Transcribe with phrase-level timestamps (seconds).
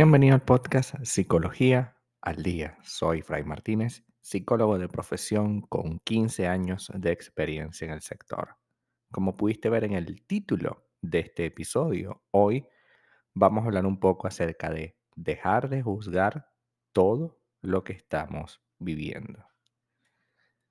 [0.00, 2.78] Bienvenido al podcast Psicología al Día.
[2.84, 8.58] Soy Fray Martínez, psicólogo de profesión con 15 años de experiencia en el sector.
[9.10, 12.64] Como pudiste ver en el título de este episodio, hoy
[13.34, 16.48] vamos a hablar un poco acerca de dejar de juzgar
[16.92, 19.44] todo lo que estamos viviendo.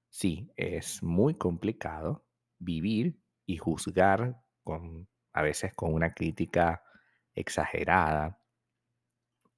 [0.07, 2.25] Sí, es muy complicado
[2.59, 6.81] vivir y juzgar con a veces con una crítica
[7.35, 8.39] exagerada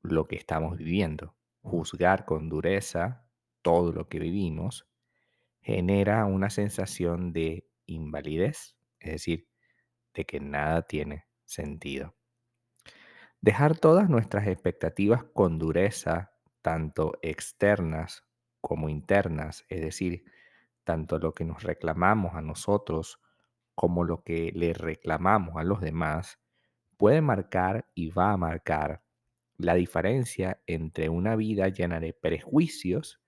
[0.01, 1.35] lo que estamos viviendo.
[1.61, 3.25] Juzgar con dureza
[3.61, 4.87] todo lo que vivimos
[5.61, 9.47] genera una sensación de invalidez, es decir,
[10.13, 12.15] de que nada tiene sentido.
[13.41, 18.25] Dejar todas nuestras expectativas con dureza, tanto externas
[18.61, 20.25] como internas, es decir,
[20.83, 23.21] tanto lo que nos reclamamos a nosotros
[23.75, 26.39] como lo que le reclamamos a los demás,
[26.97, 29.03] puede marcar y va a marcar
[29.59, 33.21] la diferencia entre una vida llena de prejuicios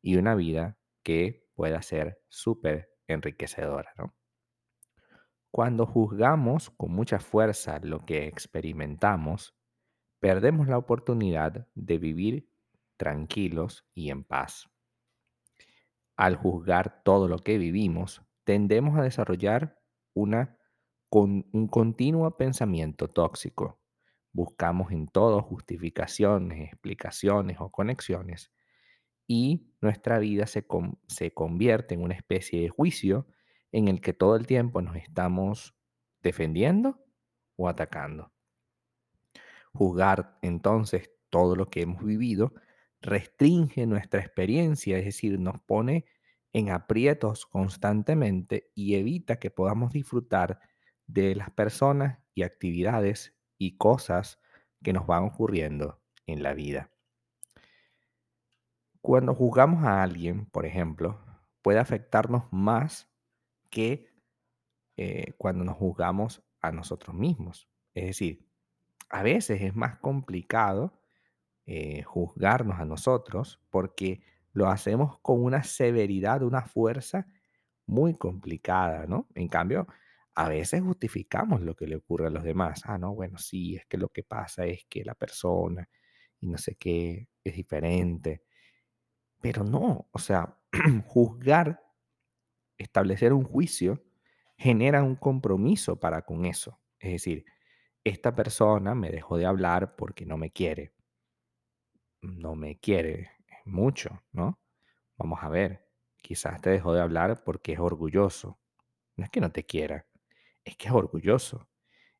[0.00, 3.92] y una vida que pueda ser súper enriquecedora.
[5.50, 9.56] Cuando juzgamos con mucha fuerza lo que experimentamos,
[10.20, 12.48] perdemos la oportunidad de vivir
[12.96, 14.70] tranquilos y en paz.
[16.16, 19.82] Al juzgar todo lo que vivimos, tendemos a desarrollar
[20.14, 20.56] una,
[21.10, 23.83] un continuo pensamiento tóxico
[24.34, 28.50] buscamos en todo justificaciones, explicaciones o conexiones
[29.26, 30.66] y nuestra vida se,
[31.06, 33.26] se convierte en una especie de juicio
[33.72, 35.74] en el que todo el tiempo nos estamos
[36.22, 37.02] defendiendo
[37.56, 38.32] o atacando.
[39.72, 42.54] Juzgar entonces todo lo que hemos vivido
[43.00, 46.06] restringe nuestra experiencia, es decir, nos pone
[46.52, 50.60] en aprietos constantemente y evita que podamos disfrutar
[51.06, 54.40] de las personas y actividades y cosas
[54.82, 56.90] que nos van ocurriendo en la vida.
[59.00, 61.20] Cuando juzgamos a alguien, por ejemplo,
[61.62, 63.10] puede afectarnos más
[63.70, 64.08] que
[64.96, 67.68] eh, cuando nos juzgamos a nosotros mismos.
[67.94, 68.48] Es decir,
[69.10, 70.98] a veces es más complicado
[71.66, 74.22] eh, juzgarnos a nosotros porque
[74.52, 77.26] lo hacemos con una severidad, una fuerza
[77.86, 79.28] muy complicada, ¿no?
[79.34, 79.86] En cambio,
[80.34, 82.82] a veces justificamos lo que le ocurre a los demás.
[82.84, 85.88] Ah, no, bueno, sí, es que lo que pasa es que la persona
[86.40, 88.42] y no sé qué es diferente.
[89.40, 90.58] Pero no, o sea,
[91.06, 91.80] juzgar,
[92.78, 94.04] establecer un juicio,
[94.56, 96.80] genera un compromiso para con eso.
[96.98, 97.44] Es decir,
[98.04, 100.94] esta persona me dejó de hablar porque no me quiere.
[102.22, 103.30] No me quiere
[103.64, 104.60] mucho, ¿no?
[105.16, 105.86] Vamos a ver,
[106.22, 108.58] quizás te dejó de hablar porque es orgulloso.
[109.16, 110.06] No es que no te quiera,
[110.64, 111.68] es que es orgulloso.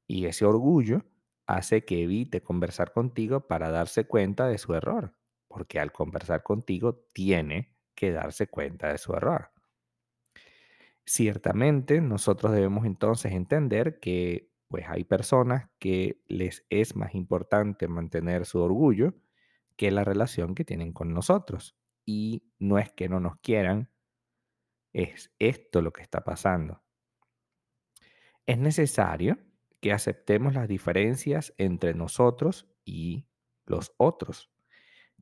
[0.06, 1.04] Y ese orgullo
[1.46, 5.14] hace que evite conversar contigo para darse cuenta de su error,
[5.48, 9.50] porque al conversar contigo tiene que darse cuenta de su error.
[11.06, 18.46] Ciertamente, nosotros debemos entonces entender que pues hay personas que les es más importante mantener
[18.46, 19.14] su orgullo
[19.76, 21.76] que la relación que tienen con nosotros.
[22.06, 23.90] Y no es que no nos quieran,
[24.92, 26.83] es esto lo que está pasando.
[28.46, 29.38] Es necesario
[29.80, 33.26] que aceptemos las diferencias entre nosotros y
[33.66, 34.50] los otros.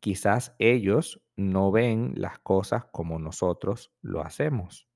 [0.00, 4.88] Quizás ellos no ven las cosas como nosotros lo hacemos.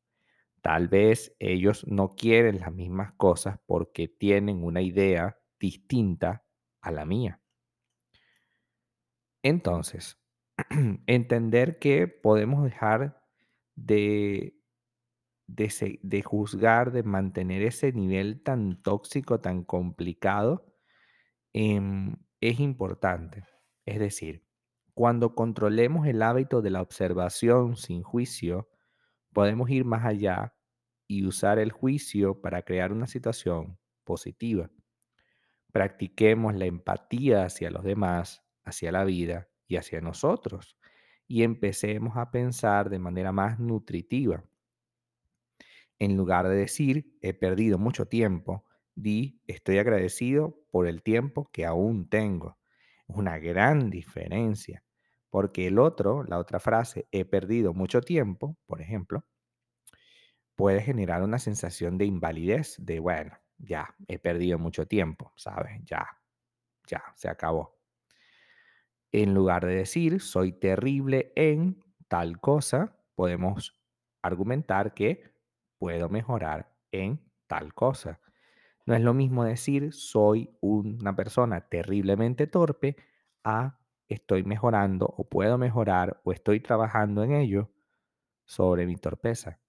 [0.63, 6.45] Tal vez ellos no quieren las mismas cosas porque tienen una idea distinta
[6.81, 7.41] a la mía.
[9.43, 10.19] Entonces,
[11.07, 13.23] entender que podemos dejar
[13.77, 14.56] de
[15.47, 20.67] de, juzgar, de mantener ese nivel tan tóxico, tan complicado,
[21.53, 23.45] em, es importante.
[23.85, 24.45] Es decir,
[24.95, 28.69] cuando controlemos el hábito de la observación sin juicio,
[29.33, 30.55] podemos ir más allá
[31.07, 34.71] y usar el juicio para crear una situación positiva.
[35.73, 40.77] Practiquemos la empatía hacia los demás, hacia la vida y hacia nosotros
[41.29, 44.45] y empecemos a pensar de manera más nutritiva
[45.99, 48.65] en lugar de decir, he perdido mucho tiempo,
[48.95, 52.59] di, estoy agradecido por el tiempo que aún tengo.
[53.09, 54.85] Es una gran diferencia,
[55.31, 59.25] porque el otro, la otra frase, he perdido mucho tiempo, por ejemplo,
[60.55, 65.81] puede generar una sensación de invalidez, de, bueno, ya, he perdido mucho tiempo, ¿sabes?
[65.85, 66.07] Ya,
[66.87, 67.79] ya, se acabó.
[69.13, 73.81] En lugar de decir, soy terrible en tal cosa, podemos
[74.23, 75.36] argumentar que
[75.79, 78.21] puedo mejorar en tal cosa.
[78.87, 82.97] No es lo mismo decir soy una persona terriblemente torpe
[83.45, 83.79] a
[84.09, 87.71] estoy mejorando o puedo mejorar o estoy trabajando en ello
[88.45, 89.61] sobre mi torpeza.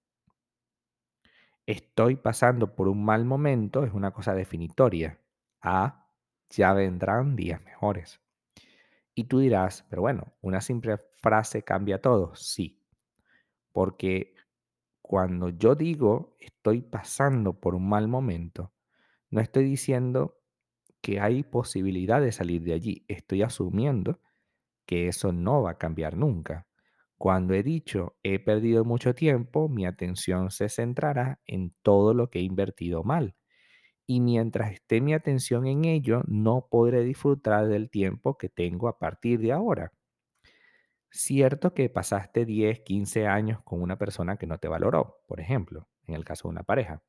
[1.66, 5.20] Estoy pasando por un mal momento es una cosa definitoria.
[5.60, 6.08] A
[6.48, 8.20] ya vendrán días mejores.
[9.14, 12.34] Y tú dirás, pero bueno, una simple frase cambia todo.
[12.36, 12.82] Sí,
[13.72, 14.34] porque
[15.08, 18.74] cuando yo digo estoy pasando por un mal momento,
[19.30, 20.38] no estoy diciendo
[21.02, 23.04] que hay posibilidad de salir de allí.
[23.08, 24.20] Estoy asumiendo
[24.86, 26.68] que eso no va a cambiar nunca.
[27.18, 32.40] Cuando he dicho he perdido mucho tiempo, mi atención se centrará en todo lo que
[32.40, 33.36] he invertido mal.
[34.06, 38.98] Y mientras esté mi atención en ello, no podré disfrutar del tiempo que tengo a
[38.98, 39.92] partir de ahora.
[41.10, 45.88] Cierto que pasaste 10, 15 años con una persona que no te valoró, por ejemplo,
[46.06, 47.02] en el caso de una pareja.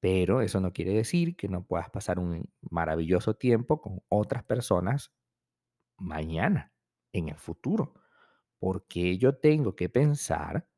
[0.00, 5.12] Pero eso no quiere decir que no puedas pasar un maravilloso tiempo con otras personas
[5.98, 6.72] mañana,
[7.12, 7.94] en el futuro.
[8.58, 10.68] Porque yo tengo que pensar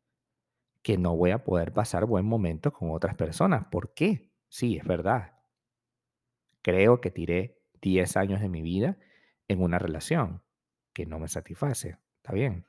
[0.83, 3.67] que no voy a poder pasar buen momento con otras personas.
[3.71, 4.33] ¿Por qué?
[4.49, 5.39] Sí, es verdad.
[6.63, 8.99] Creo que tiré 10 años de mi vida
[9.49, 10.43] en una relación
[10.93, 11.99] que no me satisface.
[12.17, 12.67] Está bien.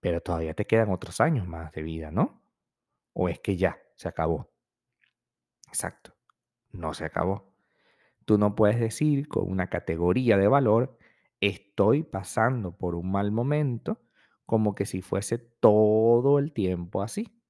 [0.00, 2.42] Pero todavía te quedan otros años más de vida, ¿no?
[3.12, 4.50] ¿O es que ya se acabó?
[5.68, 6.14] Exacto.
[6.70, 7.54] No se acabó.
[8.24, 10.98] Tú no puedes decir con una categoría de valor,
[11.40, 14.00] estoy pasando por un mal momento,
[14.46, 17.42] como que si fuese todo el tiempo así.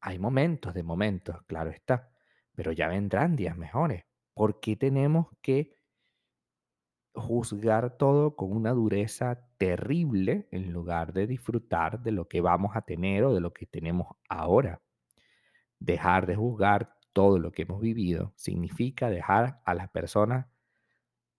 [0.00, 2.10] Hay momentos de momentos, claro está,
[2.54, 4.04] pero ya vendrán días mejores.
[4.32, 5.74] ¿Por qué tenemos que
[7.14, 12.82] juzgar todo con una dureza terrible en lugar de disfrutar de lo que vamos a
[12.82, 14.80] tener o de lo que tenemos ahora?
[15.78, 20.46] Dejar de juzgar todo lo que hemos vivido significa dejar a las personas,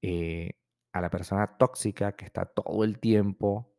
[0.02, 0.54] eh,
[0.94, 3.74] a la persona tóxica que está todo el tiempo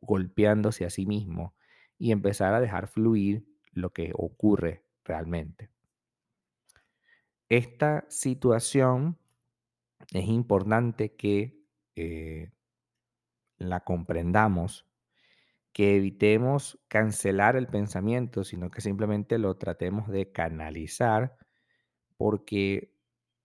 [0.00, 1.54] golpeándose a sí mismo
[1.98, 5.70] y empezar a dejar fluir lo que ocurre realmente.
[7.48, 9.18] Esta situación
[10.12, 11.60] es importante que
[11.96, 12.50] eh,
[13.58, 14.86] la comprendamos,
[15.72, 21.36] que evitemos cancelar el pensamiento, sino que simplemente lo tratemos de canalizar,
[22.16, 22.94] porque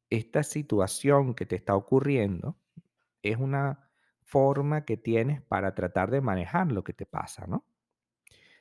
[0.09, 2.57] esta situación que te está ocurriendo
[3.24, 3.89] es una
[4.24, 7.65] forma que tienes para tratar de manejar lo que te pasa, ¿no?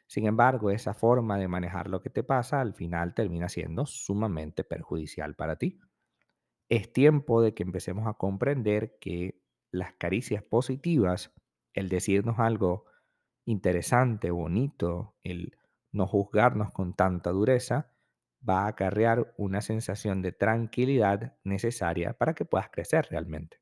[0.07, 4.63] Sin embargo, esa forma de manejar lo que te pasa al final termina siendo sumamente
[4.63, 5.81] perjudicial para ti.
[6.71, 11.33] Es tiempo de que empecemos a comprender que las caricias positivas,
[11.75, 12.87] el decirnos algo
[13.45, 15.57] interesante, bonito, el
[15.91, 17.91] no juzgarnos con tanta dureza,
[18.49, 23.61] va a acarrear una sensación de tranquilidad necesaria para que puedas crecer realmente.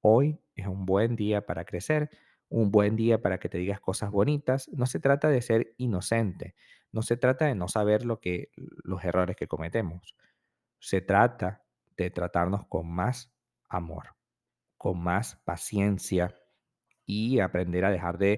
[0.00, 2.10] Hoy es un buen día para crecer,
[2.48, 4.68] un buen día para que te digas cosas bonitas.
[4.72, 6.54] No se trata de ser inocente,
[6.92, 10.14] no se trata de no saber lo que los errores que cometemos.
[10.78, 11.64] Se trata
[12.04, 13.32] de tratarnos con más
[13.68, 14.16] amor,
[14.76, 16.34] con más paciencia
[17.06, 18.32] y aprender a dejar de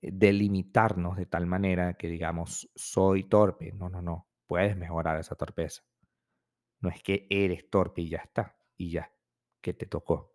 [0.00, 3.72] eh, delimitarnos de tal manera que digamos, soy torpe.
[3.72, 5.82] No, no, no, puedes mejorar esa torpeza.
[6.80, 9.12] No es que eres torpe y ya está, y ya,
[9.60, 10.32] que te tocó.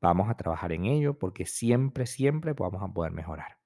[0.00, 3.58] Vamos a trabajar en ello porque siempre, siempre vamos a poder mejorar.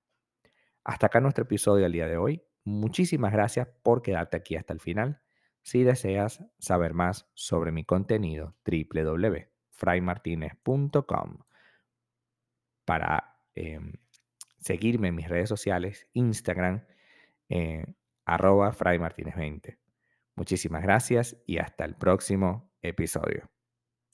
[0.85, 2.43] Hasta acá nuestro episodio del día de hoy.
[2.65, 5.21] Muchísimas gracias por quedarte aquí hasta el final.
[5.63, 11.39] Si deseas saber más sobre mi contenido, www.fraymartinez.com
[12.85, 13.93] para em,
[14.61, 16.85] seguirme en mis redes sociales, Instagram,
[17.49, 17.85] eh,
[18.25, 19.79] arroba fraymartinez20.
[20.37, 23.51] Muchísimas gracias y hasta el próximo episodio.